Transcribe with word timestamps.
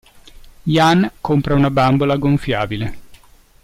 Jan 0.65 1.11
compra 1.21 1.53
una 1.53 1.69
bambola 1.69 2.15
gonfiabile. 2.15 2.93